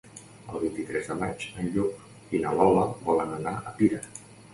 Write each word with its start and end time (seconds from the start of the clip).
El 0.51 0.61
vint-i-tres 0.61 1.09
de 1.09 1.17
maig 1.19 1.43
en 1.63 1.69
Lluc 1.75 2.31
i 2.37 2.39
na 2.45 2.53
Lola 2.61 2.87
volen 3.11 3.35
anar 3.37 3.55
a 3.59 3.75
Pira. 3.83 4.01